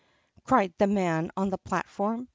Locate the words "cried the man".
0.47-1.29